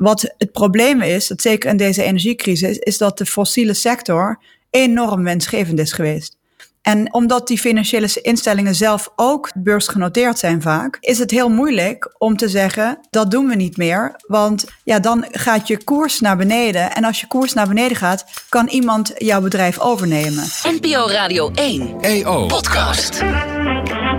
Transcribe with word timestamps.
Wat 0.00 0.34
het 0.38 0.52
probleem 0.52 1.00
is, 1.02 1.26
dat 1.26 1.42
zeker 1.42 1.70
in 1.70 1.76
deze 1.76 2.02
energiecrisis, 2.02 2.78
is 2.78 2.98
dat 2.98 3.18
de 3.18 3.26
fossiele 3.26 3.74
sector 3.74 4.38
enorm 4.70 5.24
wensgevend 5.24 5.78
is 5.78 5.92
geweest. 5.92 6.36
En 6.82 7.14
omdat 7.14 7.46
die 7.46 7.58
financiële 7.58 8.08
instellingen 8.22 8.74
zelf 8.74 9.12
ook 9.16 9.50
beursgenoteerd 9.54 10.38
zijn 10.38 10.62
vaak, 10.62 10.96
is 11.00 11.18
het 11.18 11.30
heel 11.30 11.48
moeilijk 11.48 12.14
om 12.18 12.36
te 12.36 12.48
zeggen 12.48 12.98
dat 13.10 13.30
doen 13.30 13.46
we 13.46 13.54
niet 13.54 13.76
meer. 13.76 14.14
Want 14.26 14.64
ja, 14.84 14.98
dan 14.98 15.26
gaat 15.30 15.68
je 15.68 15.84
koers 15.84 16.20
naar 16.20 16.36
beneden. 16.36 16.94
En 16.94 17.04
als 17.04 17.20
je 17.20 17.26
koers 17.26 17.52
naar 17.52 17.68
beneden 17.68 17.96
gaat, 17.96 18.24
kan 18.48 18.68
iemand 18.68 19.12
jouw 19.16 19.40
bedrijf 19.40 19.78
overnemen. 19.78 20.44
NPO 20.62 21.08
Radio 21.08 21.50
1 21.54 22.00
EO 22.00 22.46
Podcast. 22.46 23.22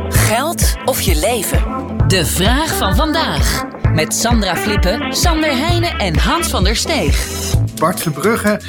Geld 0.10 0.74
of 0.86 1.02
je 1.02 1.16
leven? 1.16 1.64
De 2.08 2.26
vraag 2.26 2.78
van 2.78 2.96
vandaag. 2.96 3.80
Met 3.94 4.14
Sandra 4.14 4.56
Flippen, 4.56 5.14
Sander 5.14 5.58
Heijnen 5.58 5.98
en 5.98 6.18
Hans 6.18 6.48
van 6.48 6.64
der 6.64 6.76
Steeg. 6.76 7.28
Bart 7.80 8.02
Verbrugge 8.02 8.60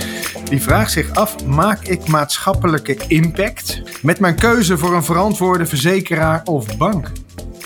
die 0.44 0.62
vraagt 0.62 0.92
zich 0.92 1.14
af: 1.14 1.44
maak 1.44 1.84
ik 1.84 2.08
maatschappelijke 2.08 2.96
impact 3.06 3.82
met 4.02 4.20
mijn 4.20 4.34
keuze 4.34 4.78
voor 4.78 4.94
een 4.94 5.04
verantwoorde 5.04 5.66
verzekeraar 5.66 6.40
of 6.44 6.76
bank? 6.76 7.10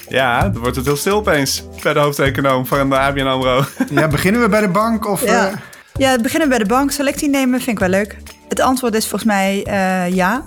Ja, 0.08 0.48
dan 0.48 0.62
wordt 0.62 0.76
het 0.76 0.86
heel 0.86 0.96
stil 0.96 1.16
opeens 1.16 1.64
bij 1.82 1.92
de 1.92 1.98
hoofdeconoom 1.98 2.66
van 2.66 2.88
de 2.88 2.98
ABN 2.98 3.26
AMRO. 3.26 3.64
Ja, 3.90 4.09
beginnen 4.09 4.40
we 4.40 4.48
bij 4.48 4.60
de 4.60 4.68
bank? 4.68 5.09
Of, 5.09 5.24
ja. 5.24 5.50
Uh... 5.50 5.56
ja, 5.92 6.18
beginnen 6.18 6.48
we 6.48 6.54
bij 6.54 6.64
de 6.64 6.74
bank. 6.74 7.18
Die 7.18 7.28
nemen? 7.28 7.60
Vind 7.60 7.70
ik 7.70 7.78
wel 7.78 7.88
leuk. 7.88 8.16
Het 8.48 8.60
antwoord 8.60 8.95
is 8.95 9.06
volgens 9.06 9.30
mij 9.30 9.66
uh, 9.68 10.14
ja. 10.14 10.42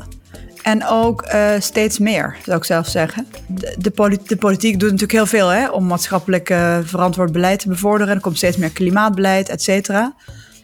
En 0.61 0.85
ook 0.85 1.33
uh, 1.33 1.51
steeds 1.59 1.99
meer, 1.99 2.37
zou 2.45 2.57
ik 2.57 2.63
zelf 2.63 2.87
zeggen. 2.87 3.27
De, 3.47 3.75
de, 4.27 4.35
politiek 4.37 4.79
doet 4.79 4.91
natuurlijk 4.91 5.11
heel 5.11 5.25
veel 5.25 5.47
hè, 5.47 5.69
om 5.69 5.87
maatschappelijk 5.87 6.47
verantwoord 6.83 7.31
beleid 7.31 7.59
te 7.59 7.67
bevorderen. 7.67 8.15
Er 8.15 8.21
komt 8.21 8.37
steeds 8.37 8.57
meer 8.57 8.71
klimaatbeleid, 8.71 9.49
et 9.49 9.63
cetera. 9.63 10.15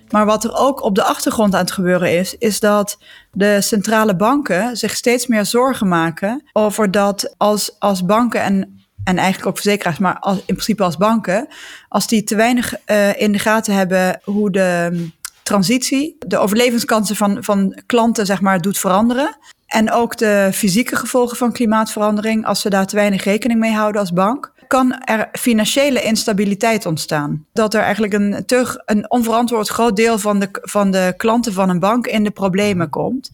Maar 0.09 0.25
wat 0.25 0.43
er 0.43 0.55
ook 0.55 0.83
op 0.83 0.95
de 0.95 1.03
achtergrond 1.03 1.53
aan 1.53 1.59
het 1.59 1.71
gebeuren 1.71 2.17
is, 2.17 2.37
is 2.37 2.59
dat 2.59 2.97
de 3.31 3.61
centrale 3.61 4.15
banken 4.15 4.77
zich 4.77 4.95
steeds 4.95 5.27
meer 5.27 5.45
zorgen 5.45 5.87
maken 5.87 6.43
over 6.53 6.91
dat 6.91 7.33
als, 7.37 7.75
als 7.79 8.05
banken 8.05 8.41
en, 8.41 8.85
en 9.03 9.17
eigenlijk 9.17 9.47
ook 9.47 9.57
verzekeraars, 9.57 9.97
maar 9.97 10.19
als, 10.19 10.37
in 10.37 10.43
principe 10.45 10.83
als 10.83 10.97
banken, 10.97 11.47
als 11.89 12.07
die 12.07 12.23
te 12.23 12.35
weinig 12.35 12.73
uh, 12.85 13.21
in 13.21 13.31
de 13.31 13.39
gaten 13.39 13.73
hebben 13.73 14.19
hoe 14.23 14.51
de 14.51 14.89
um, 14.93 15.13
transitie, 15.43 16.15
de 16.27 16.37
overlevingskansen 16.37 17.15
van, 17.15 17.43
van 17.43 17.81
klanten, 17.85 18.25
zeg 18.25 18.41
maar, 18.41 18.61
doet 18.61 18.77
veranderen. 18.77 19.37
En 19.65 19.91
ook 19.91 20.17
de 20.17 20.49
fysieke 20.53 20.95
gevolgen 20.95 21.37
van 21.37 21.51
klimaatverandering, 21.51 22.45
als 22.45 22.61
ze 22.61 22.69
daar 22.69 22.87
te 22.87 22.95
weinig 22.95 23.23
rekening 23.23 23.59
mee 23.59 23.73
houden 23.73 24.01
als 24.01 24.13
bank, 24.13 24.53
kan 24.67 25.03
er 25.03 25.29
financiële 25.31 26.01
instabiliteit 26.01 26.85
ontstaan. 26.85 27.45
Dat 27.53 27.73
er 27.73 27.81
eigenlijk 27.81 28.13
een, 28.13 28.43
een 28.85 29.11
onverantwoord 29.11 29.67
groot 29.67 29.95
deel 29.95 30.19
van 30.19 30.39
de, 30.39 30.49
van 30.51 30.91
de 30.91 31.13
klanten 31.17 31.53
van 31.53 31.69
een 31.69 31.79
bank 31.79 32.07
in 32.07 32.23
de 32.23 32.31
problemen 32.31 32.89
komt. 32.89 33.31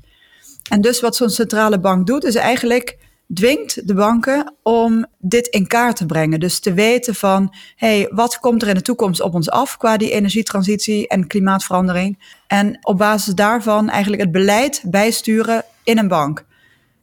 En 0.70 0.82
dus 0.82 1.00
wat 1.00 1.16
zo'n 1.16 1.30
centrale 1.30 1.80
bank 1.80 2.08
doet, 2.08 2.24
is 2.24 2.36
eigenlijk 2.36 2.98
dwingt 3.34 3.88
de 3.88 3.94
banken 3.94 4.54
om 4.64 5.06
dit 5.20 5.48
in 5.48 5.68
kaart 5.68 5.96
te 5.96 6.06
brengen. 6.06 6.40
Dus 6.40 6.60
te 6.60 6.74
weten 6.74 7.16
van, 7.16 7.54
hey, 7.76 8.08
wat 8.10 8.40
komt 8.40 8.62
er 8.62 8.68
in 8.68 8.76
de 8.76 8.82
toekomst 8.82 9.22
op 9.22 9.34
ons 9.34 9.50
af 9.50 9.78
qua 9.78 9.98
die 9.98 10.12
energietransitie 10.12 11.08
en 11.08 11.28
klimaatverandering? 11.28 12.20
En 12.48 12.78
op 12.82 12.98
basis 12.98 13.34
daarvan 13.34 13.90
eigenlijk 13.90 14.22
het 14.22 14.32
beleid 14.32 14.84
bijsturen 14.86 15.64
in 15.84 15.98
een 15.98 16.08
bank. 16.08 16.46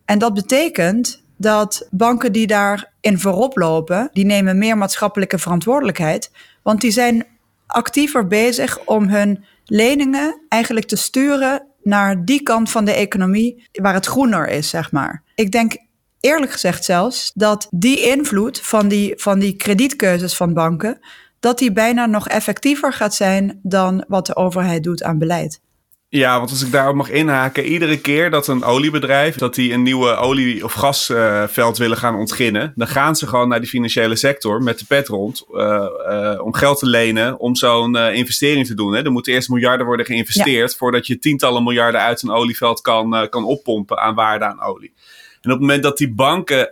En 0.04 0.18
dat 0.18 0.34
betekent 0.34 1.22
dat 1.36 1.86
banken 1.90 2.32
die 2.32 2.46
daarin 2.46 3.18
voorop 3.18 3.56
lopen, 3.56 4.10
die 4.12 4.24
nemen 4.24 4.58
meer 4.58 4.78
maatschappelijke 4.78 5.38
verantwoordelijkheid. 5.38 6.30
Want 6.62 6.80
die 6.80 6.90
zijn 6.90 7.26
actiever 7.66 8.26
bezig 8.26 8.84
om 8.84 9.08
hun 9.08 9.44
leningen 9.64 10.40
eigenlijk 10.48 10.86
te 10.86 10.96
sturen 10.96 11.66
naar 11.82 12.24
die 12.24 12.42
kant 12.42 12.70
van 12.70 12.84
de 12.84 12.92
economie 12.92 13.68
waar 13.72 13.94
het 13.94 14.06
groener 14.06 14.48
is, 14.48 14.68
zeg 14.68 14.92
maar. 14.92 15.22
Ik 15.34 15.52
denk 15.52 15.76
eerlijk 16.20 16.52
gezegd 16.52 16.84
zelfs 16.84 17.32
dat 17.34 17.66
die 17.70 18.00
invloed 18.00 18.60
van 18.60 18.88
die, 18.88 19.12
van 19.16 19.38
die 19.38 19.56
kredietkeuzes 19.56 20.36
van 20.36 20.54
banken, 20.54 20.98
dat 21.40 21.58
die 21.58 21.72
bijna 21.72 22.06
nog 22.06 22.28
effectiever 22.28 22.92
gaat 22.92 23.14
zijn 23.14 23.60
dan 23.62 24.04
wat 24.08 24.26
de 24.26 24.36
overheid 24.36 24.82
doet 24.82 25.02
aan 25.02 25.18
beleid. 25.18 25.60
Ja, 26.10 26.38
want 26.38 26.50
als 26.50 26.62
ik 26.62 26.72
daarop 26.72 26.94
mag 26.94 27.10
inhaken, 27.10 27.64
iedere 27.64 28.00
keer 28.00 28.30
dat 28.30 28.46
een 28.46 28.64
oliebedrijf 28.64 29.36
dat 29.36 29.54
die 29.54 29.72
een 29.72 29.82
nieuwe 29.82 30.14
olie- 30.14 30.64
of 30.64 30.72
gasveld 30.72 31.78
willen 31.78 31.96
gaan 31.96 32.14
ontginnen, 32.16 32.72
dan 32.76 32.86
gaan 32.86 33.16
ze 33.16 33.26
gewoon 33.26 33.48
naar 33.48 33.60
die 33.60 33.68
financiële 33.68 34.16
sector 34.16 34.62
met 34.62 34.78
de 34.78 34.84
pet 34.88 35.08
rond 35.08 35.44
uh, 35.52 35.86
uh, 36.08 36.40
om 36.44 36.54
geld 36.54 36.78
te 36.78 36.86
lenen 36.86 37.38
om 37.38 37.56
zo'n 37.56 37.96
uh, 37.96 38.14
investering 38.14 38.66
te 38.66 38.74
doen. 38.74 38.94
Hè. 38.94 39.04
Er 39.04 39.12
moeten 39.12 39.32
eerst 39.32 39.48
miljarden 39.48 39.86
worden 39.86 40.06
geïnvesteerd 40.06 40.76
voordat 40.76 41.06
je 41.06 41.18
tientallen 41.18 41.62
miljarden 41.62 42.00
uit 42.00 42.22
een 42.22 42.30
olieveld 42.30 42.80
kan, 42.80 43.26
kan 43.30 43.44
oppompen 43.44 43.98
aan 43.98 44.14
waarde 44.14 44.44
aan 44.44 44.62
olie. 44.62 44.92
En 45.40 45.50
op 45.50 45.58
het 45.58 45.60
moment 45.60 45.82
dat 45.82 45.98
die 45.98 46.14
banken 46.14 46.70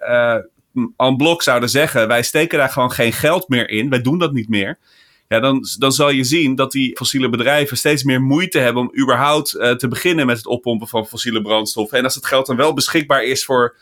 aan 0.96 1.16
blok 1.16 1.42
zouden 1.42 1.68
zeggen, 1.68 2.08
wij 2.08 2.22
steken 2.22 2.58
daar 2.58 2.70
gewoon 2.70 2.92
geen 2.92 3.12
geld 3.12 3.48
meer 3.48 3.70
in, 3.70 3.90
wij 3.90 4.00
doen 4.00 4.18
dat 4.18 4.32
niet 4.32 4.48
meer 4.48 4.78
ja, 5.28 5.40
dan, 5.40 5.66
dan 5.78 5.92
zal 5.92 6.10
je 6.10 6.24
zien 6.24 6.54
dat 6.54 6.72
die 6.72 6.96
fossiele 6.96 7.28
bedrijven 7.28 7.76
steeds 7.76 8.02
meer 8.02 8.22
moeite 8.22 8.58
hebben 8.58 8.82
om 8.82 8.98
überhaupt 9.00 9.54
uh, 9.54 9.70
te 9.70 9.88
beginnen 9.88 10.26
met 10.26 10.36
het 10.36 10.46
oppompen 10.46 10.88
van 10.88 11.06
fossiele 11.06 11.42
brandstoffen. 11.42 11.98
En 11.98 12.04
als 12.04 12.14
het 12.14 12.26
geld 12.26 12.46
dan 12.46 12.56
wel 12.56 12.74
beschikbaar 12.74 13.24
is 13.24 13.44
voor 13.44 13.76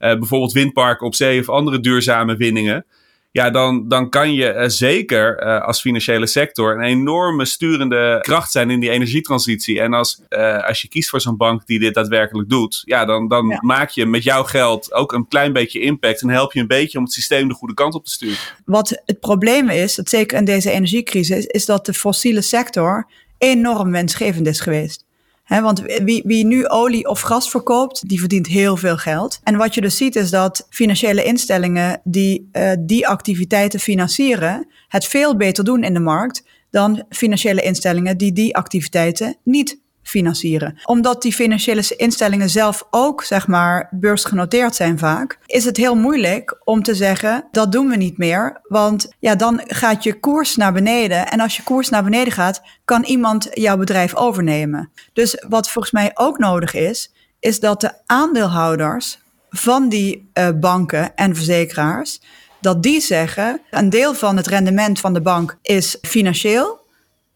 uh, 0.00 0.18
bijvoorbeeld 0.18 0.52
windparken 0.52 1.06
op 1.06 1.14
zee 1.14 1.40
of 1.40 1.48
andere 1.48 1.80
duurzame 1.80 2.36
winningen, 2.36 2.84
ja, 3.30 3.50
dan, 3.50 3.88
dan 3.88 4.08
kan 4.08 4.32
je 4.32 4.54
uh, 4.54 4.64
zeker 4.66 5.42
uh, 5.42 5.64
als 5.64 5.80
financiële 5.80 6.26
sector 6.26 6.74
een 6.74 6.84
enorme 6.84 7.44
sturende 7.44 8.18
kracht 8.20 8.50
zijn 8.50 8.70
in 8.70 8.80
die 8.80 8.90
energietransitie. 8.90 9.80
En 9.80 9.92
als, 9.92 10.20
uh, 10.28 10.64
als 10.64 10.82
je 10.82 10.88
kiest 10.88 11.10
voor 11.10 11.20
zo'n 11.20 11.36
bank 11.36 11.66
die 11.66 11.78
dit 11.78 11.94
daadwerkelijk 11.94 12.48
doet, 12.48 12.82
ja, 12.84 13.04
dan, 13.04 13.28
dan 13.28 13.48
ja. 13.48 13.58
maak 13.60 13.90
je 13.90 14.06
met 14.06 14.22
jouw 14.22 14.44
geld 14.44 14.92
ook 14.92 15.12
een 15.12 15.28
klein 15.28 15.52
beetje 15.52 15.80
impact 15.80 16.22
en 16.22 16.28
help 16.28 16.52
je 16.52 16.60
een 16.60 16.66
beetje 16.66 16.98
om 16.98 17.04
het 17.04 17.12
systeem 17.12 17.48
de 17.48 17.54
goede 17.54 17.74
kant 17.74 17.94
op 17.94 18.04
te 18.04 18.10
sturen. 18.10 18.38
Wat 18.64 19.02
het 19.04 19.20
probleem 19.20 19.68
is, 19.68 19.94
dat 19.94 20.08
zeker 20.08 20.38
in 20.38 20.44
deze 20.44 20.70
energiecrisis, 20.70 21.46
is 21.46 21.66
dat 21.66 21.86
de 21.86 21.94
fossiele 21.94 22.42
sector 22.42 23.06
enorm 23.38 23.90
wensgevend 23.90 24.46
is 24.46 24.60
geweest. 24.60 25.06
Want 25.48 25.80
wie, 25.80 26.22
wie 26.26 26.44
nu 26.44 26.66
olie 26.66 27.08
of 27.08 27.20
gas 27.20 27.50
verkoopt, 27.50 28.08
die 28.08 28.20
verdient 28.20 28.46
heel 28.46 28.76
veel 28.76 28.96
geld. 28.96 29.40
En 29.42 29.56
wat 29.56 29.74
je 29.74 29.80
dus 29.80 29.96
ziet 29.96 30.16
is 30.16 30.30
dat 30.30 30.66
financiële 30.70 31.24
instellingen 31.24 32.00
die 32.04 32.48
uh, 32.52 32.72
die 32.80 33.08
activiteiten 33.08 33.80
financieren, 33.80 34.66
het 34.88 35.04
veel 35.04 35.36
beter 35.36 35.64
doen 35.64 35.84
in 35.84 35.94
de 35.94 36.00
markt 36.00 36.44
dan 36.70 37.04
financiële 37.08 37.62
instellingen 37.62 38.16
die 38.16 38.32
die 38.32 38.56
activiteiten 38.56 39.36
niet 39.44 39.80
financieren. 40.08 40.78
Omdat 40.84 41.22
die 41.22 41.32
financiële 41.32 41.94
instellingen 41.96 42.50
zelf 42.50 42.86
ook, 42.90 43.24
zeg 43.24 43.46
maar, 43.46 43.88
beursgenoteerd 43.90 44.74
zijn 44.74 44.98
vaak, 44.98 45.38
is 45.46 45.64
het 45.64 45.76
heel 45.76 45.94
moeilijk 45.94 46.60
om 46.64 46.82
te 46.82 46.94
zeggen, 46.94 47.44
dat 47.50 47.72
doen 47.72 47.88
we 47.88 47.96
niet 47.96 48.18
meer. 48.18 48.60
Want 48.62 49.12
ja, 49.18 49.34
dan 49.34 49.60
gaat 49.66 50.02
je 50.02 50.20
koers 50.20 50.56
naar 50.56 50.72
beneden. 50.72 51.30
En 51.30 51.40
als 51.40 51.56
je 51.56 51.62
koers 51.62 51.88
naar 51.88 52.04
beneden 52.04 52.32
gaat, 52.32 52.62
kan 52.84 53.04
iemand 53.04 53.48
jouw 53.50 53.76
bedrijf 53.76 54.14
overnemen. 54.14 54.90
Dus 55.12 55.44
wat 55.48 55.70
volgens 55.70 55.92
mij 55.92 56.10
ook 56.14 56.38
nodig 56.38 56.74
is, 56.74 57.12
is 57.40 57.60
dat 57.60 57.80
de 57.80 57.92
aandeelhouders 58.06 59.18
van 59.50 59.88
die 59.88 60.30
uh, 60.34 60.48
banken 60.60 61.16
en 61.16 61.34
verzekeraars, 61.34 62.20
dat 62.60 62.82
die 62.82 63.00
zeggen, 63.00 63.60
een 63.70 63.90
deel 63.90 64.14
van 64.14 64.36
het 64.36 64.46
rendement 64.46 65.00
van 65.00 65.12
de 65.12 65.20
bank 65.20 65.58
is 65.62 65.98
financieel 66.02 66.86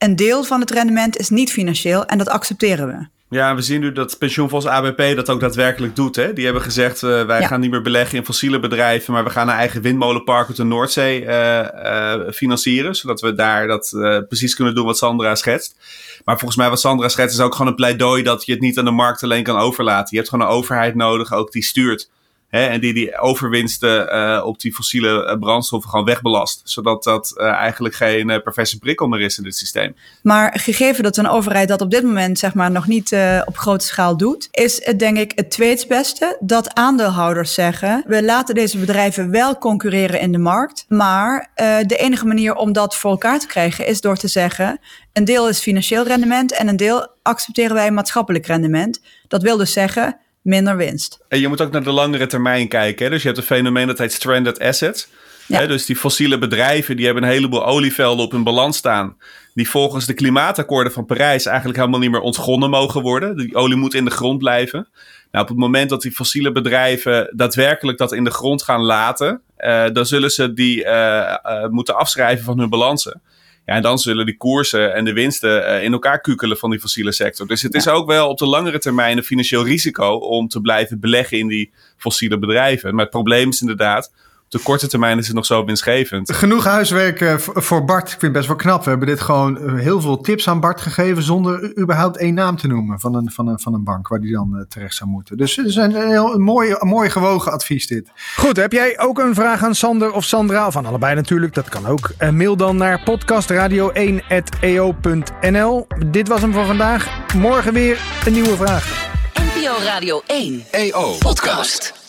een 0.02 0.16
deel 0.16 0.44
van 0.44 0.60
het 0.60 0.70
rendement 0.70 1.16
is 1.16 1.28
niet 1.28 1.52
financieel 1.52 2.06
en 2.06 2.18
dat 2.18 2.28
accepteren 2.28 2.86
we. 2.86 3.06
Ja, 3.36 3.54
we 3.54 3.62
zien 3.62 3.80
nu 3.80 3.92
dat 3.92 4.18
pensioenfonds 4.18 4.66
ABP 4.66 5.16
dat 5.16 5.30
ook 5.30 5.40
daadwerkelijk 5.40 5.96
doet. 5.96 6.16
Hè? 6.16 6.32
Die 6.32 6.44
hebben 6.44 6.62
gezegd, 6.62 7.02
uh, 7.02 7.24
wij 7.24 7.40
ja. 7.40 7.46
gaan 7.46 7.60
niet 7.60 7.70
meer 7.70 7.82
beleggen 7.82 8.18
in 8.18 8.24
fossiele 8.24 8.60
bedrijven, 8.60 9.12
maar 9.12 9.24
we 9.24 9.30
gaan 9.30 9.48
een 9.48 9.54
eigen 9.54 9.82
windmolenpark 9.82 10.48
op 10.48 10.54
de 10.54 10.64
Noordzee 10.64 11.22
uh, 11.22 11.58
uh, 11.58 12.14
financieren. 12.32 12.94
Zodat 12.94 13.20
we 13.20 13.34
daar 13.34 13.66
dat 13.66 13.90
precies 14.28 14.54
kunnen 14.54 14.74
doen 14.74 14.86
wat 14.86 14.98
Sandra 14.98 15.34
schetst. 15.34 15.76
Maar 16.24 16.38
volgens 16.38 16.58
mij 16.58 16.68
wat 16.68 16.80
Sandra 16.80 17.08
schetst 17.08 17.38
is 17.38 17.44
ook 17.44 17.52
gewoon 17.52 17.66
een 17.66 17.74
pleidooi 17.74 18.22
dat 18.22 18.44
je 18.44 18.52
het 18.52 18.60
niet 18.60 18.78
aan 18.78 18.84
de 18.84 18.90
markt 18.90 19.22
alleen 19.22 19.42
kan 19.42 19.56
overlaten. 19.56 20.08
Je 20.10 20.16
hebt 20.16 20.28
gewoon 20.28 20.46
een 20.46 20.52
overheid 20.52 20.94
nodig, 20.94 21.32
ook 21.32 21.52
die 21.52 21.64
stuurt. 21.64 22.10
En 22.52 22.80
die 22.80 22.94
die 22.94 23.18
overwinsten 23.18 24.14
uh, 24.14 24.42
op 24.44 24.60
die 24.60 24.74
fossiele 24.74 25.26
uh, 25.26 25.38
brandstoffen 25.38 25.90
gewoon 25.90 26.04
wegbelast. 26.04 26.60
Zodat 26.64 27.04
dat 27.04 27.34
uh, 27.36 27.46
eigenlijk 27.46 27.94
geen 27.94 28.42
perverse 28.42 28.78
prikkel 28.78 29.06
meer 29.06 29.20
is 29.20 29.38
in 29.38 29.44
dit 29.44 29.56
systeem. 29.56 29.94
Maar 30.22 30.58
gegeven 30.58 31.02
dat 31.02 31.16
een 31.16 31.28
overheid 31.28 31.68
dat 31.68 31.80
op 31.80 31.90
dit 31.90 32.02
moment 32.02 32.38
zeg 32.38 32.54
maar, 32.54 32.70
nog 32.70 32.86
niet 32.86 33.16
op 33.44 33.56
grote 33.56 33.84
schaal 33.84 34.16
doet, 34.16 34.48
is 34.50 34.84
het 34.84 34.98
denk 34.98 35.18
ik 35.18 35.32
het 35.34 35.50
tweede 35.50 36.36
dat 36.40 36.74
aandeelhouders 36.74 37.54
zeggen: 37.54 38.04
we 38.06 38.24
laten 38.24 38.54
deze 38.54 38.78
bedrijven 38.78 39.30
wel 39.30 39.58
concurreren 39.58 40.20
in 40.20 40.32
de 40.32 40.38
markt. 40.38 40.84
Maar 40.88 41.50
de 41.86 41.96
enige 41.96 42.26
manier 42.26 42.54
om 42.54 42.72
dat 42.72 42.96
voor 42.96 43.10
elkaar 43.10 43.38
te 43.38 43.46
krijgen 43.46 43.86
is 43.86 44.00
door 44.00 44.16
te 44.16 44.28
zeggen: 44.28 44.78
een 45.12 45.24
deel 45.24 45.48
is 45.48 45.60
financieel 45.60 46.04
rendement 46.04 46.52
en 46.52 46.68
een 46.68 46.76
deel 46.76 47.08
accepteren 47.22 47.74
wij 47.74 47.90
maatschappelijk 47.90 48.46
rendement. 48.46 49.00
Dat 49.28 49.42
wil 49.42 49.56
dus 49.56 49.72
zeggen 49.72 50.16
minder 50.42 50.76
winst. 50.76 51.18
En 51.28 51.40
je 51.40 51.48
moet 51.48 51.60
ook 51.60 51.72
naar 51.72 51.82
de 51.82 51.92
langere 51.92 52.26
termijn 52.26 52.68
kijken. 52.68 53.04
Hè? 53.04 53.10
Dus 53.10 53.22
je 53.22 53.26
hebt 53.26 53.40
een 53.40 53.46
fenomeen 53.46 53.86
dat 53.86 53.98
heet 53.98 54.12
stranded 54.12 54.58
assets. 54.58 55.08
Ja. 55.46 55.58
Hè? 55.58 55.66
Dus 55.66 55.86
die 55.86 55.96
fossiele 55.96 56.38
bedrijven 56.38 56.96
die 56.96 57.04
hebben 57.04 57.22
een 57.22 57.30
heleboel 57.30 57.66
olievelden 57.66 58.24
op 58.24 58.32
hun 58.32 58.42
balans 58.42 58.76
staan. 58.76 59.16
die 59.54 59.70
volgens 59.70 60.06
de 60.06 60.14
klimaatakkoorden 60.14 60.92
van 60.92 61.06
Parijs 61.06 61.46
eigenlijk 61.46 61.78
helemaal 61.78 62.00
niet 62.00 62.10
meer 62.10 62.20
ontgonnen 62.20 62.70
mogen 62.70 63.02
worden. 63.02 63.36
Die 63.36 63.54
olie 63.54 63.76
moet 63.76 63.94
in 63.94 64.04
de 64.04 64.10
grond 64.10 64.38
blijven. 64.38 64.88
Nou, 65.30 65.44
op 65.44 65.50
het 65.50 65.58
moment 65.58 65.90
dat 65.90 66.02
die 66.02 66.12
fossiele 66.12 66.52
bedrijven 66.52 67.32
daadwerkelijk 67.36 67.98
dat 67.98 68.12
in 68.12 68.24
de 68.24 68.30
grond 68.30 68.62
gaan 68.62 68.80
laten, 68.80 69.40
uh, 69.58 69.86
dan 69.92 70.06
zullen 70.06 70.30
ze 70.30 70.52
die 70.52 70.84
uh, 70.84 71.36
uh, 71.44 71.66
moeten 71.66 71.96
afschrijven 71.96 72.44
van 72.44 72.58
hun 72.58 72.68
balansen. 72.68 73.22
Ja, 73.66 73.74
en 73.74 73.82
dan 73.82 73.98
zullen 73.98 74.26
die 74.26 74.36
koersen 74.36 74.94
en 74.94 75.04
de 75.04 75.12
winsten 75.12 75.82
in 75.82 75.92
elkaar 75.92 76.20
kukelen 76.20 76.56
van 76.56 76.70
die 76.70 76.80
fossiele 76.80 77.12
sector. 77.12 77.46
Dus 77.46 77.62
het 77.62 77.74
is 77.74 77.88
ook 77.88 78.06
wel 78.06 78.28
op 78.28 78.38
de 78.38 78.46
langere 78.46 78.78
termijn 78.78 79.16
een 79.16 79.24
financieel 79.24 79.64
risico 79.64 80.14
om 80.14 80.48
te 80.48 80.60
blijven 80.60 81.00
beleggen 81.00 81.38
in 81.38 81.48
die 81.48 81.72
fossiele 81.96 82.38
bedrijven. 82.38 82.90
Maar 82.94 83.02
het 83.02 83.12
probleem 83.12 83.48
is 83.48 83.60
inderdaad, 83.60 84.12
de 84.52 84.60
korte 84.62 84.88
termijn 84.88 85.18
is 85.18 85.26
het 85.26 85.36
nog 85.36 85.46
zo 85.46 85.64
winstgevend. 85.64 86.32
Genoeg 86.32 86.64
huiswerk 86.64 87.20
uh, 87.20 87.34
voor 87.38 87.84
Bart. 87.84 88.02
Ik 88.02 88.08
vind 88.08 88.22
het 88.22 88.32
best 88.32 88.46
wel 88.46 88.56
knap. 88.56 88.84
We 88.84 88.90
hebben 88.90 89.08
dit 89.08 89.20
gewoon 89.20 89.58
uh, 89.62 89.74
heel 89.80 90.00
veel 90.00 90.20
tips 90.20 90.48
aan 90.48 90.60
Bart 90.60 90.80
gegeven 90.80 91.22
zonder 91.22 91.78
überhaupt 91.78 92.16
één 92.16 92.34
naam 92.34 92.56
te 92.56 92.66
noemen 92.66 93.00
van 93.00 93.14
een, 93.14 93.30
van 93.30 93.48
een, 93.48 93.60
van 93.60 93.74
een 93.74 93.84
bank 93.84 94.08
waar 94.08 94.20
die 94.20 94.32
dan 94.32 94.50
uh, 94.54 94.62
terecht 94.68 94.94
zou 94.94 95.10
moeten. 95.10 95.36
Dus 95.36 95.56
het 95.56 95.66
is 95.66 95.76
een, 95.76 95.94
heel, 95.94 96.34
een, 96.34 96.40
mooi, 96.40 96.74
een 96.78 96.88
mooi 96.88 97.10
gewogen 97.10 97.52
advies 97.52 97.86
dit. 97.86 98.10
Goed, 98.36 98.56
heb 98.56 98.72
jij 98.72 98.98
ook 98.98 99.18
een 99.18 99.34
vraag 99.34 99.64
aan 99.64 99.74
Sander 99.74 100.12
of 100.12 100.24
Sandra? 100.24 100.66
Of 100.66 100.76
aan 100.76 100.86
allebei 100.86 101.14
natuurlijk, 101.14 101.54
dat 101.54 101.68
kan 101.68 101.86
ook. 101.86 102.10
mail 102.32 102.56
dan 102.56 102.76
naar 102.76 103.00
podcastradio1.eo.nl. 103.00 105.86
Dit 106.06 106.28
was 106.28 106.40
hem 106.40 106.52
voor 106.52 106.66
vandaag. 106.66 107.08
Morgen 107.36 107.72
weer 107.72 108.00
een 108.26 108.32
nieuwe 108.32 108.56
vraag. 108.56 109.10
NPO 109.34 109.74
Radio 109.84 110.22
1 110.26 110.64
EO 110.70 111.16
Podcast. 111.18 112.01